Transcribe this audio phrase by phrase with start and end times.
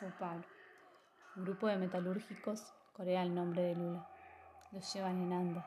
[0.00, 4.08] Un grupo de metalúrgicos corea el nombre de Lula.
[4.70, 5.66] Los llevan en andas.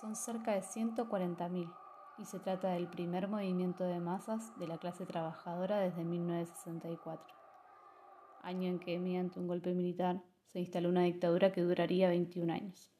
[0.00, 1.70] Son cerca de 140.000
[2.18, 7.34] y se trata del primer movimiento de masas de la clase trabajadora desde 1964,
[8.42, 12.92] año en que mediante un golpe militar se instaló una dictadura que duraría 21 años.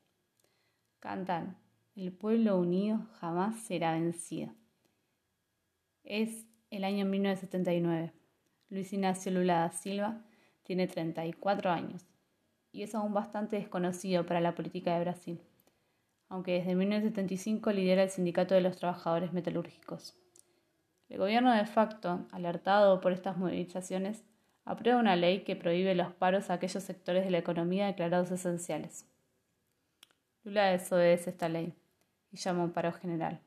[1.01, 1.57] Cantan,
[1.97, 4.53] el pueblo unido jamás será vencido.
[6.03, 8.13] Es el año 1979.
[8.69, 10.23] Luis Ignacio Lula da Silva
[10.65, 12.05] tiene 34 años
[12.73, 15.41] y es aún bastante desconocido para la política de Brasil
[16.29, 20.17] aunque desde 1975 lidera el Sindicato de los Trabajadores Metalúrgicos.
[21.09, 24.25] El gobierno de facto, alertado por estas movilizaciones,
[24.65, 29.07] aprueba una ley que prohíbe los paros a aquellos sectores de la economía declarados esenciales.
[30.43, 31.75] Lula desobedece esta ley
[32.33, 33.41] y llama un paro general.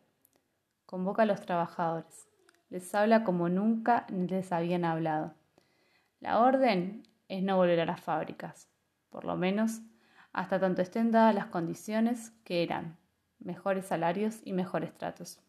[0.85, 2.29] Convoca a los trabajadores.
[2.69, 5.33] Les habla como nunca les habían hablado.
[6.19, 8.69] La orden es no volver a las fábricas,
[9.09, 9.81] por lo menos
[10.33, 12.97] hasta tanto estén dadas las condiciones que eran
[13.39, 15.39] mejores salarios y mejores tratos.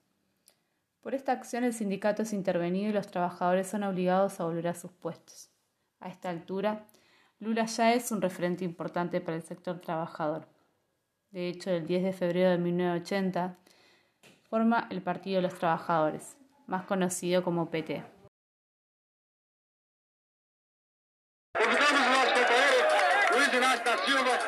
[1.00, 4.74] Por esta acción el sindicato es intervenido y los trabajadores son obligados a volver a
[4.74, 5.50] sus puestos.
[6.00, 6.86] A esta altura,
[7.38, 10.48] Lula ya es un referente importante para el sector trabajador.
[11.30, 13.56] De hecho, el 10 de febrero de 1980
[14.48, 18.17] forma el Partido de los Trabajadores, más conocido como PT.
[23.58, 24.38] Lula.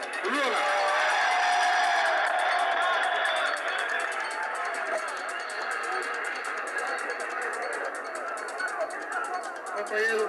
[9.75, 10.28] Companheiro.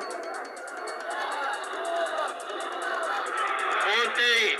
[4.01, 4.59] Ontem,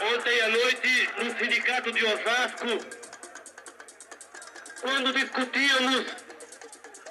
[0.00, 2.66] ontem à noite, no sindicato de Osasco,
[4.80, 6.06] quando discutíamos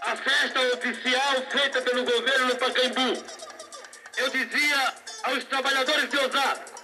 [0.01, 3.23] a festa oficial feita pelo governo no Pacaembu,
[4.17, 4.96] eu dizia
[5.27, 6.77] aos trabalhadores de Osasco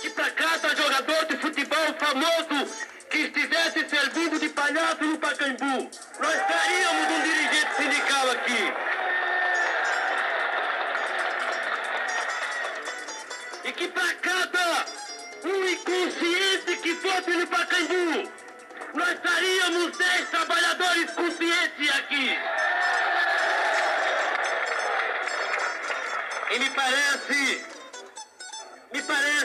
[0.00, 2.74] que cada jogador de futebol famoso
[3.10, 5.90] que estivesse servindo de palhaço no Pacaembu,
[6.20, 8.72] nós teríamos um dirigente sindical aqui.
[13.64, 14.84] E que cada
[15.44, 18.30] um inconsciente que fosse no Pacaembu,
[18.94, 22.53] nós teríamos 10 trabalhadores conscientes aqui.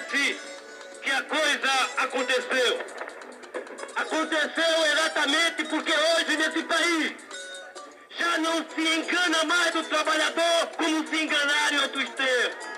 [0.09, 2.80] Que a coisa aconteceu.
[3.96, 7.14] Aconteceu exatamente porque hoje nesse país
[8.18, 12.70] já não se engana mais o trabalhador como se enganaram em outros tempos.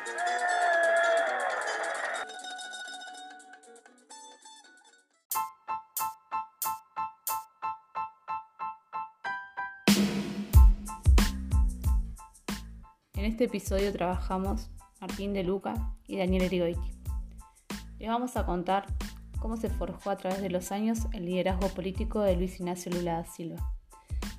[13.16, 14.70] En este episodio trabajamos
[15.00, 15.74] Martín de Luca
[16.08, 17.01] y Daniel Erigoiti.
[18.02, 18.88] Les vamos a contar
[19.40, 23.18] cómo se forjó a través de los años el liderazgo político de Luis Ignacio Lula
[23.18, 23.76] da Silva,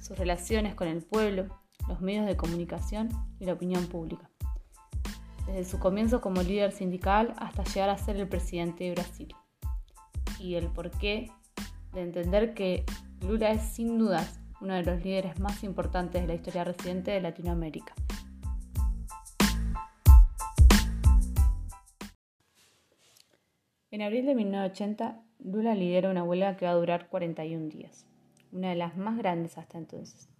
[0.00, 1.46] sus relaciones con el pueblo,
[1.86, 3.08] los medios de comunicación
[3.38, 4.28] y la opinión pública,
[5.46, 9.32] desde su comienzo como líder sindical hasta llegar a ser el presidente de Brasil,
[10.40, 11.30] y el porqué
[11.92, 12.84] de entender que
[13.20, 17.20] Lula es sin dudas uno de los líderes más importantes de la historia reciente de
[17.20, 17.94] Latinoamérica.
[23.92, 28.06] En abril de 1980, Lula lidera una huelga que va a durar 41 días,
[28.50, 30.30] una de las más grandes hasta entonces.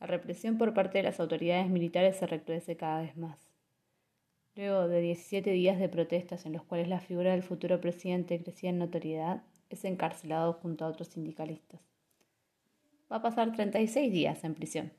[0.00, 3.38] La represión por parte de las autoridades militares se recrudece cada vez más.
[4.56, 8.70] Luego de 17 días de protestas en los cuales la figura del futuro presidente crecía
[8.70, 11.80] en notoriedad, es encarcelado junto a otros sindicalistas.
[13.10, 14.92] Va a pasar 36 días en prisión.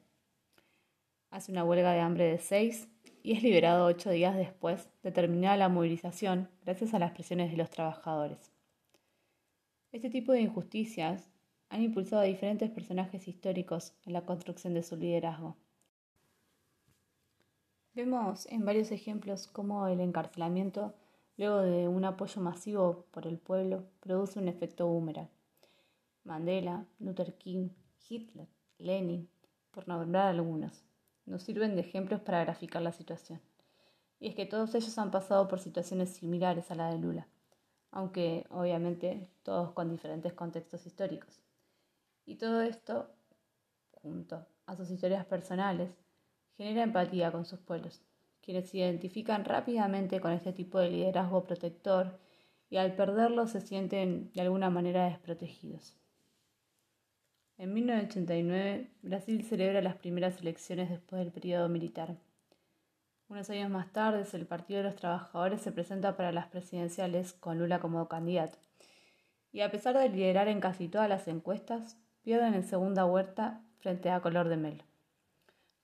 [1.32, 2.88] Hace una huelga de hambre de 6
[3.23, 7.57] y es liberado ocho días después de terminar la movilización gracias a las presiones de
[7.57, 8.51] los trabajadores.
[9.94, 11.29] Este tipo de injusticias
[11.69, 15.56] han impulsado a diferentes personajes históricos en la construcción de su liderazgo.
[17.96, 20.93] Vemos en varios ejemplos cómo el encarcelamiento,
[21.37, 25.29] luego de un apoyo masivo por el pueblo, produce un efecto boomerang.
[26.26, 27.69] Mandela, Luther King,
[28.09, 28.47] Hitler,
[28.79, 29.29] Lenin,
[29.72, 30.84] por nombrar algunos
[31.25, 33.41] nos sirven de ejemplos para graficar la situación.
[34.20, 37.28] Y es que todos ellos han pasado por situaciones similares a la de Lula,
[37.91, 41.41] aunque obviamente todos con diferentes contextos históricos.
[42.25, 43.09] Y todo esto,
[43.91, 45.91] junto a sus historias personales,
[46.55, 48.02] genera empatía con sus pueblos,
[48.41, 52.19] quienes se identifican rápidamente con este tipo de liderazgo protector
[52.69, 55.96] y al perderlo se sienten de alguna manera desprotegidos.
[57.58, 62.17] En 1989, Brasil celebra las primeras elecciones después del periodo militar.
[63.29, 67.59] Unos años más tarde, el Partido de los Trabajadores se presenta para las presidenciales con
[67.59, 68.58] Lula como candidato.
[69.52, 74.09] Y a pesar de liderar en casi todas las encuestas, pierden en segunda vuelta frente
[74.09, 74.84] a Color de Melo,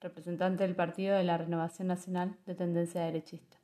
[0.00, 3.58] representante del Partido de la Renovación Nacional de tendencia derechista.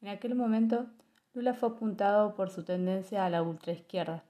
[0.00, 0.86] En aquel momento,
[1.34, 4.24] Lula fue apuntado por su tendencia a la ultraizquierda,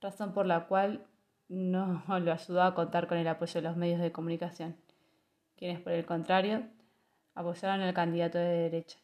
[0.00, 1.06] razón por la cual
[1.50, 4.76] no lo ayudó a contar con el apoyo de los medios de comunicación,
[5.56, 6.62] quienes por el contrario
[7.34, 8.98] apoyaron al candidato de derecha.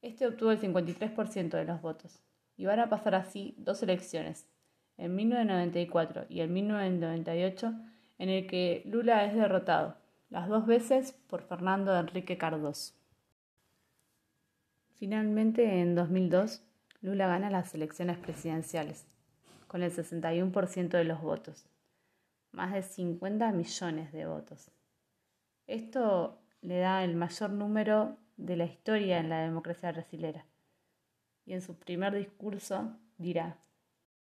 [0.00, 2.20] Este obtuvo el 53% de los votos,
[2.56, 4.48] y van a pasar así dos elecciones,
[4.96, 7.74] en 1994 y en 1998,
[8.18, 9.96] en el que Lula es derrotado,
[10.30, 12.94] las dos veces por Fernando Enrique Cardoso.
[14.94, 16.62] Finalmente, en 2002,
[17.02, 19.06] Lula gana las elecciones presidenciales,
[19.70, 21.64] con el 61% de los votos,
[22.50, 24.72] más de 50 millones de votos.
[25.68, 30.44] Esto le da el mayor número de la historia en la democracia brasilera.
[31.46, 33.58] Y en su primer discurso dirá,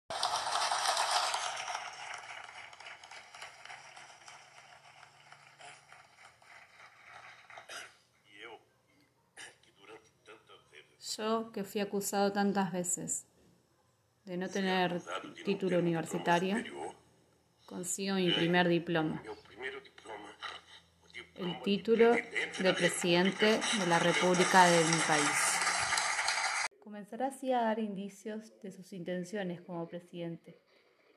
[11.17, 13.25] Yo, que fui acusado tantas veces
[14.29, 15.01] de no tener
[15.43, 16.57] título universitario,
[17.65, 19.23] consigo mi primer diploma.
[21.35, 25.57] El título de presidente de la República de mi país.
[26.83, 30.61] Comenzará así a dar indicios de sus intenciones como presidente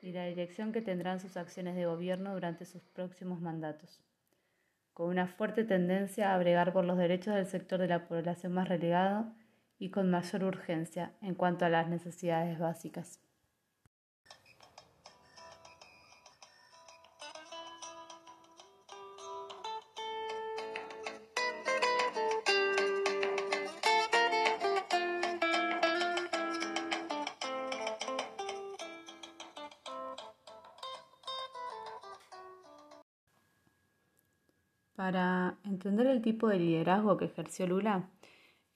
[0.00, 4.00] y la dirección que tendrán sus acciones de gobierno durante sus próximos mandatos,
[4.94, 8.70] con una fuerte tendencia a bregar por los derechos del sector de la población más
[8.70, 9.35] relegado
[9.82, 13.19] y con mayor urgencia en cuanto a las necesidades básicas.
[34.94, 38.08] Para entender el tipo de liderazgo que ejerció Lula,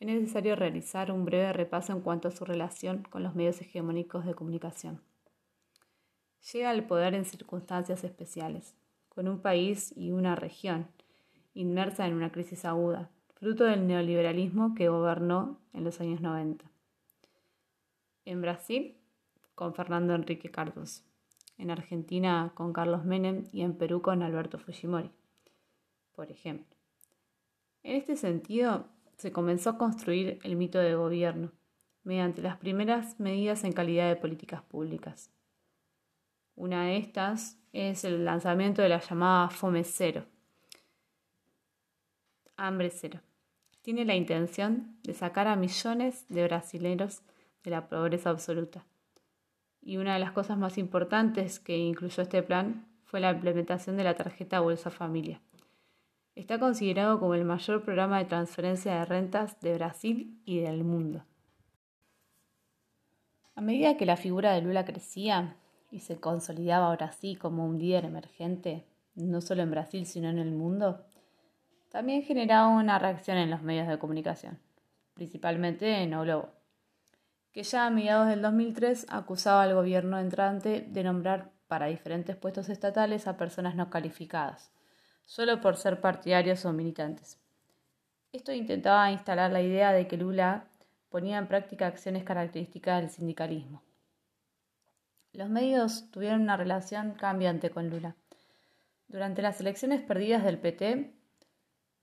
[0.01, 4.27] es necesario realizar un breve repaso en cuanto a su relación con los medios hegemónicos
[4.27, 5.01] de comunicación.
[6.53, 8.75] Llega al poder en circunstancias especiales,
[9.09, 10.89] con un país y una región
[11.55, 16.65] inmersa en una crisis aguda, fruto del neoliberalismo que gobernó en los años 90.
[18.27, 18.97] En Brasil,
[19.55, 21.03] con Fernando Enrique Cardoso.
[21.57, 25.11] En Argentina, con Carlos Menem y en Perú, con Alberto Fujimori,
[26.15, 26.77] por ejemplo.
[27.83, 31.53] En este sentido, se comenzó a construir el mito de gobierno
[32.05, 35.31] mediante las primeras medidas en calidad de políticas públicas.
[36.55, 40.25] Una de estas es el lanzamiento de la llamada FOME Cero,
[42.57, 43.21] hambre cero.
[43.83, 47.23] Tiene la intención de sacar a millones de brasileños
[47.63, 48.85] de la pobreza absoluta.
[49.81, 54.05] Y una de las cosas más importantes que incluyó este plan fue la implementación de
[54.05, 55.41] la tarjeta Bolsa Familia.
[56.37, 61.25] Está considerado como el mayor programa de transferencia de rentas de Brasil y del mundo.
[63.55, 65.57] A medida que la figura de Lula crecía
[65.91, 68.85] y se consolidaba ahora sí como un líder emergente,
[69.15, 71.07] no solo en Brasil sino en el mundo,
[71.89, 74.59] también generaba una reacción en los medios de comunicación,
[75.15, 76.51] principalmente en O Globo,
[77.53, 82.69] que ya a mediados del 2003 acusaba al gobierno entrante de nombrar para diferentes puestos
[82.69, 84.76] estatales a personas no calificadas,
[85.27, 87.39] solo por ser partidarios o militantes.
[88.33, 90.65] Esto intentaba instalar la idea de que Lula
[91.11, 93.83] ponía en práctica acciones características del sindicalismo.
[95.33, 98.17] Los medios tuvieron una relación cambiante con Lula.
[99.09, 101.13] Durante las elecciones perdidas del PT,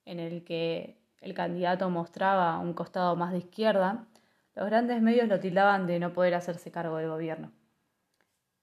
[0.05, 4.05] en el que el candidato mostraba un costado más de izquierda,
[4.55, 7.51] los grandes medios lo tildaban de no poder hacerse cargo del gobierno.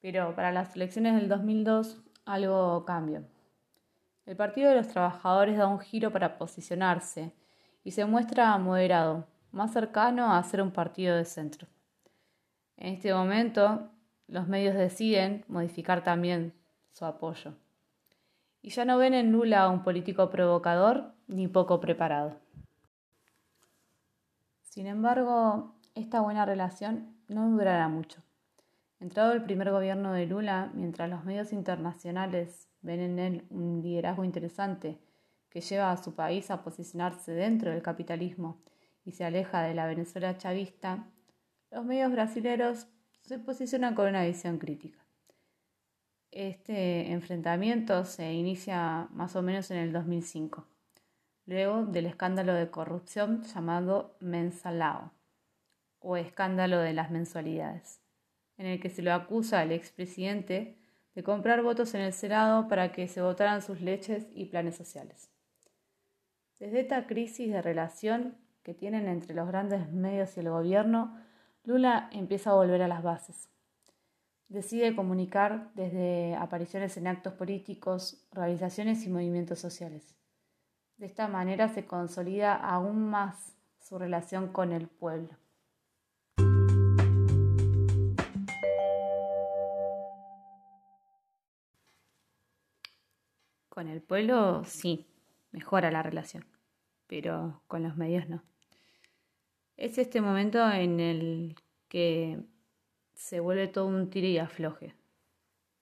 [0.00, 3.24] Pero para las elecciones del 2002 algo cambió.
[4.30, 7.32] El Partido de los Trabajadores da un giro para posicionarse
[7.82, 11.66] y se muestra moderado, más cercano a ser un partido de centro.
[12.76, 13.90] En este momento,
[14.28, 16.54] los medios deciden modificar también
[16.92, 17.54] su apoyo.
[18.62, 22.36] Y ya no ven en Lula a un político provocador ni poco preparado.
[24.62, 28.22] Sin embargo, esta buena relación no durará mucho.
[29.00, 34.24] Entrado el primer gobierno de Lula, mientras los medios internacionales ven en él un liderazgo
[34.24, 34.98] interesante
[35.48, 38.62] que lleva a su país a posicionarse dentro del capitalismo
[39.06, 41.06] y se aleja de la Venezuela chavista,
[41.70, 42.88] los medios brasileños
[43.22, 44.98] se posicionan con una visión crítica.
[46.30, 50.66] Este enfrentamiento se inicia más o menos en el 2005,
[51.46, 55.10] luego del escándalo de corrupción llamado Mensalao,
[56.00, 58.00] o escándalo de las mensualidades,
[58.60, 60.76] en el que se lo acusa al expresidente
[61.14, 65.30] de comprar votos en el Senado para que se votaran sus leches y planes sociales.
[66.58, 71.18] Desde esta crisis de relación que tienen entre los grandes medios y el gobierno,
[71.64, 73.48] Lula empieza a volver a las bases.
[74.48, 80.14] Decide comunicar desde apariciones en actos políticos, organizaciones y movimientos sociales.
[80.98, 85.30] De esta manera se consolida aún más su relación con el pueblo.
[93.80, 95.06] Con el pueblo sí,
[95.52, 96.44] mejora la relación,
[97.06, 98.42] pero con los medios no.
[99.78, 101.56] Es este momento en el
[101.88, 102.40] que
[103.14, 104.94] se vuelve todo un tiro y afloje.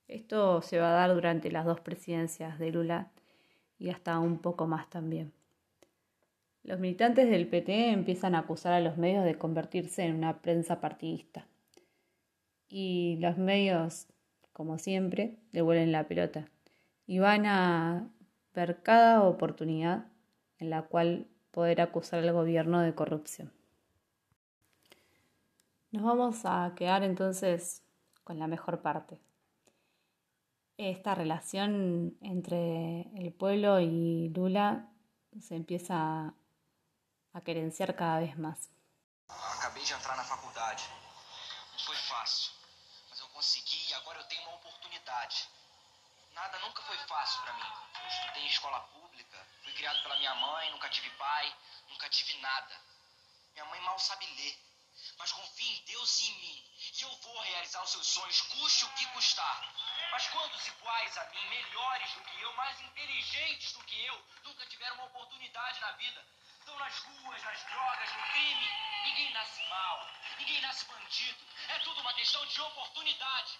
[0.07, 3.11] Esto se va a dar durante las dos presidencias de Lula
[3.77, 5.33] y hasta un poco más también.
[6.63, 10.79] Los militantes del PT empiezan a acusar a los medios de convertirse en una prensa
[10.79, 11.47] partidista.
[12.69, 14.07] Y los medios,
[14.53, 16.47] como siempre, devuelven la pelota
[17.09, 18.07] y van a
[18.53, 20.05] ver cada oportunidad
[20.59, 23.51] en la cual poder acusar al gobierno de corrupción.
[25.89, 27.81] Nos vamos a quedar entonces
[28.23, 29.19] con la mejor parte.
[30.77, 34.87] Esta relación entre el pueblo y Lula
[35.41, 36.35] se empieza
[37.33, 38.69] a querenciar cada vez más.
[39.57, 40.83] Acabei de entrar na faculdade.
[41.71, 42.51] Não foi fácil,
[43.09, 45.49] mas eu consegui e agora eu tenho uma oportunidade.
[46.31, 47.73] Nada nunca foi fácil para mim.
[48.01, 51.55] Eu estudei em escola pública, fui criado pela minha mãe, nunca tive pai,
[51.89, 52.81] nunca tive nada.
[53.53, 54.57] Minha mãe mal sabe ler,
[55.17, 56.65] mas confia em Deus e em mim.
[56.97, 59.73] E eu vou realizar os seus sonhos, custe o que custar.
[60.11, 64.65] Mas quantos iguais a mim, melhores do que eu, mais inteligentes do que eu, nunca
[64.67, 66.25] tiveram uma oportunidade na vida?
[66.59, 68.69] Estão nas ruas, nas drogas, no crime.
[69.03, 71.45] Ninguém nasce mal, ninguém nasce bandido.
[71.69, 73.59] É tudo uma questão de oportunidade.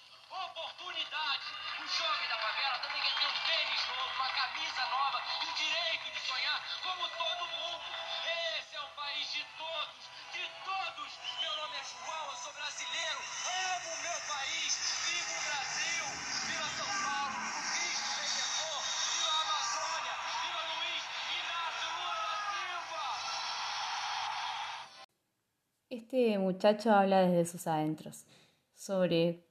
[26.20, 28.26] Este muchacho habla desde sus adentros
[28.74, 29.46] sobre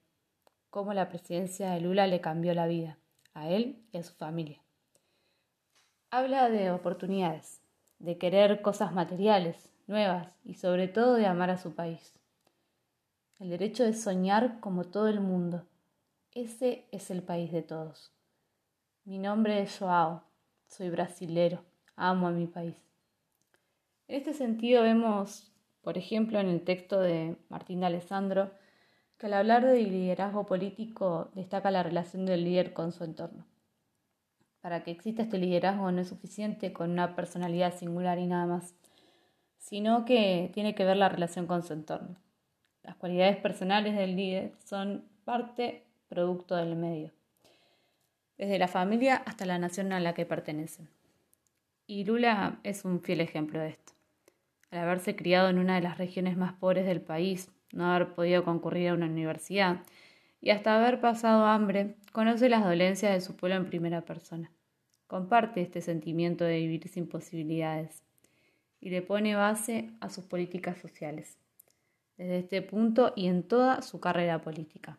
[0.69, 2.99] cómo la presidencia de Lula le cambió la vida,
[3.33, 4.61] a él y a su familia.
[6.11, 7.63] Habla de oportunidades,
[7.99, 12.13] de querer cosas materiales, nuevas y sobre todo de amar a su país.
[13.39, 15.65] El derecho de soñar como todo el mundo.
[16.33, 18.13] Ese es el país de todos.
[19.05, 20.23] Mi nombre es Joao,
[20.67, 21.65] soy brasilero,
[21.97, 22.77] amo a mi país.
[24.07, 25.51] En este sentido vemos,
[25.89, 28.51] por ejemplo, en el texto de Martín de Alessandro,
[29.17, 33.47] que al hablar de liderazgo político destaca la relación del líder con su entorno.
[34.61, 38.75] Para que exista este liderazgo no es suficiente con una personalidad singular y nada más,
[39.57, 42.17] sino que tiene que ver la relación con su entorno.
[42.83, 47.13] Las cualidades personales del líder son parte, producto del medio,
[48.37, 50.87] desde la familia hasta la nación a la que pertenecen.
[51.87, 53.98] Y Lula es un fiel ejemplo de esto.
[54.71, 58.45] Al haberse criado en una de las regiones más pobres del país, no haber podido
[58.45, 59.83] concurrir a una universidad
[60.41, 64.53] y hasta haber pasado hambre, conoce las dolencias de su pueblo en primera persona.
[65.07, 68.05] Comparte este sentimiento de vivir sin posibilidades
[68.81, 71.39] y le pone base a sus políticas sociales,
[72.17, 74.99] desde este punto y en toda su carrera política.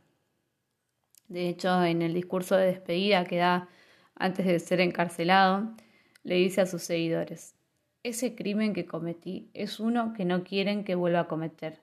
[1.28, 3.70] De hecho, en el discurso de despedida que da
[4.16, 5.76] antes de ser encarcelado,
[6.24, 7.56] le dice a sus seguidores,
[8.04, 11.80] ese crimen que cometí es uno que no quieren que vuelva a cometer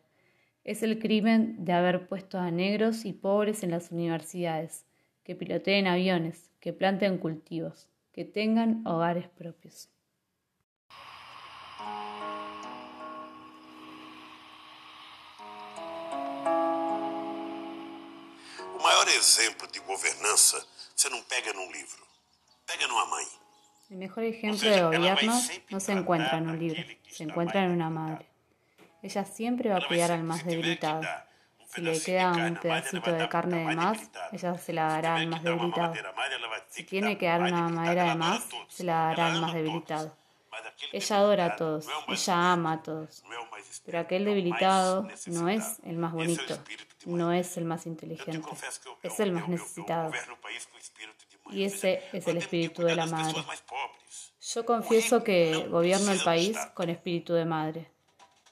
[0.67, 4.85] es el crimen de haber puesto a negros y pobres en las universidades,
[5.23, 9.89] que piloteen aviones, que planten cultivos, que tengan hogares propios.
[18.75, 22.03] O maior exemplo de governança você não pega num livro,
[22.67, 23.46] pega numa mãe.
[23.89, 25.41] El mejor ejemplo de gobierno
[25.71, 28.27] no se encuentra en un libro, se encuentra en una madre.
[29.03, 31.03] Ella siempre va a cuidar al más debilitado.
[31.73, 35.43] Si le queda un pedacito de carne de más, ella se la dará al más
[35.43, 35.95] debilitado.
[36.69, 40.17] Si tiene que dar una mamadera de más, se la dará al más debilitado.
[40.93, 43.23] Ella adora a todos, ella ama a todos.
[43.85, 46.59] Pero aquel debilitado no es el más bonito,
[47.05, 48.49] no es el más inteligente,
[49.03, 50.11] es el más necesitado.
[51.51, 53.45] Y ese es el espíritu de la madre.
[54.41, 57.91] Yo confieso que gobierno el país con espíritu de madre.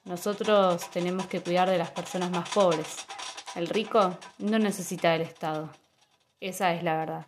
[0.04, 3.06] Nosotros tenemos que cuidar de las personas más pobres.
[3.54, 5.70] El rico no necesita del Estado.
[6.40, 7.26] Esa es la verdad.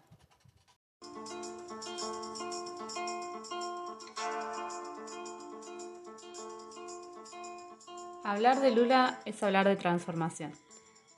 [8.25, 10.53] Hablar de Lula es hablar de transformación.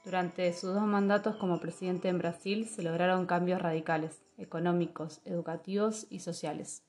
[0.05, 6.21] Durante sus dos mandatos como presidente en Brasil se lograron cambios radicales, económicos, educativos y
[6.21, 6.83] sociales.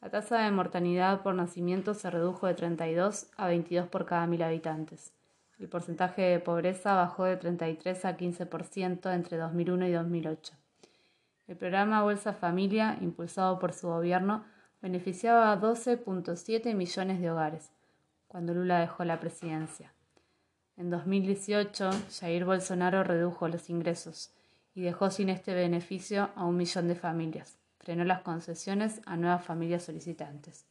[0.00, 4.42] La tasa de mortalidad por nacimiento se redujo de 32 a 22 por cada mil
[4.42, 5.14] habitantes.
[5.58, 10.54] El porcentaje de pobreza bajó de 33 a 15% entre 2001 y 2008.
[11.46, 14.44] El programa Bolsa Familia, impulsado por su gobierno,
[14.82, 17.70] beneficiaba a 12.7 millones de hogares,
[18.28, 19.94] cuando Lula dejó la presidencia.
[20.76, 24.32] En 2018, Jair Bolsonaro redujo los ingresos
[24.74, 27.58] y dejó sin este beneficio a un millón de familias.
[27.78, 30.66] Frenó las concesiones a nuevas familias solicitantes.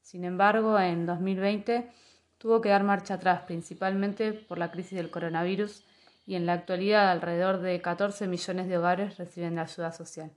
[0.00, 1.90] Sin embargo, en 2020
[2.38, 5.84] tuvo que dar marcha atrás, principalmente por la crisis del coronavirus,
[6.24, 10.30] y en la actualidad alrededor de 14 millones de hogares reciben la ayuda social.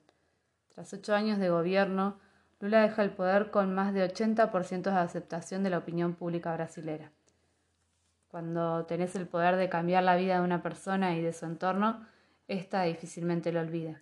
[0.73, 2.17] Tras ocho años de gobierno,
[2.59, 7.11] Lula deja el poder con más de 80% de aceptación de la opinión pública brasilera.
[8.31, 12.07] Cuando tenés el poder de cambiar la vida de una persona y de su entorno,
[12.47, 14.01] ésta difícilmente lo olvida.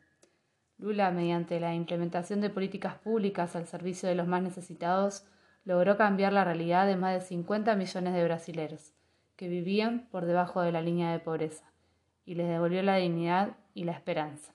[0.77, 5.25] Lula, mediante la implementación de políticas públicas al servicio de los más necesitados,
[5.65, 8.93] logró cambiar la realidad de más de 50 millones de brasileros
[9.35, 11.65] que vivían por debajo de la línea de pobreza
[12.23, 14.53] y les devolvió la dignidad y la esperanza.